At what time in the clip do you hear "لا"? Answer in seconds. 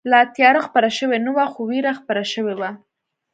0.09-0.19